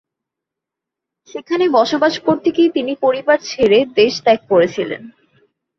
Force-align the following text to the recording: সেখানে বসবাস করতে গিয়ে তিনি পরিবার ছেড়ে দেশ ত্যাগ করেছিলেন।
সেখানে 1.29 1.65
বসবাস 1.69 2.13
করতে 2.19 2.49
গিয়ে 2.51 2.69
তিনি 2.69 2.91
পরিবার 3.01 3.37
ছেড়ে 3.43 3.79
দেশ 3.95 4.13
ত্যাগ 4.23 4.39
করেছিলেন। 4.49 5.01